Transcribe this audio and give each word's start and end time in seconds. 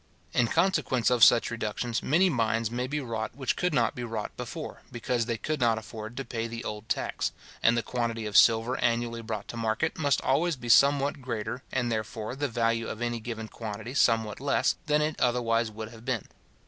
In 0.33 0.47
consequence 0.47 1.11
of 1.11 1.23
such 1.23 1.51
reductions, 1.51 2.01
many 2.01 2.27
mines 2.27 2.71
may 2.71 2.87
be 2.87 2.99
wrought 2.99 3.35
which 3.35 3.55
could 3.55 3.71
not 3.71 3.93
be 3.93 4.03
wrought 4.03 4.35
before, 4.35 4.81
because 4.91 5.27
they 5.27 5.37
could 5.37 5.59
not 5.59 5.77
afford 5.77 6.17
to 6.17 6.25
pay 6.25 6.47
the 6.47 6.63
old 6.63 6.89
tax; 6.89 7.31
and 7.61 7.77
the 7.77 7.83
quantity 7.83 8.25
of 8.25 8.35
silver 8.35 8.77
annually 8.79 9.21
brought 9.21 9.47
to 9.49 9.57
market, 9.57 9.99
must 9.99 10.19
always 10.21 10.55
be 10.55 10.69
somewhat 10.69 11.21
greater, 11.21 11.61
and, 11.71 11.91
therefore, 11.91 12.35
the 12.35 12.47
value 12.47 12.87
of 12.87 12.99
any 12.99 13.19
given 13.19 13.47
quantity 13.47 13.93
somewhat 13.93 14.39
less, 14.39 14.75
than 14.87 15.03
it 15.03 15.21
otherwise 15.21 15.69
would 15.69 15.89
have 15.89 16.03
been. 16.03 16.25